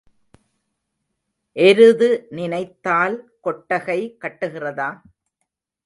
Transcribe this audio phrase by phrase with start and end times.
[1.55, 3.17] எருது நினைத்தால்
[3.41, 4.89] கொட்டகை கட்டுகிறதா?